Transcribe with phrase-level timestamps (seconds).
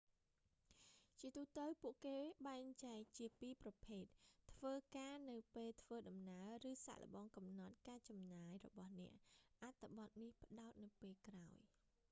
[1.19, 2.17] ជាទូទៅពួកគេ
[2.47, 4.05] បែកចែកជាពីរប្រភេទ៖
[4.53, 9.13] ធ្វើការនៅពេលធ្វើដំណើរឬសាកល្បងកំនត់ការចំណាយរបស់អ្នក
[9.63, 11.55] អត្ថបទនេះផ្តោតនៅពេលក្រោយ